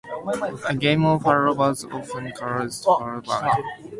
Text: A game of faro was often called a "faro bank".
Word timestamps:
A 0.67 0.73
game 0.73 1.05
of 1.05 1.21
faro 1.21 1.53
was 1.53 1.85
often 1.91 2.31
called 2.31 2.71
a 2.71 2.71
"faro 2.71 3.21
bank". 3.21 3.63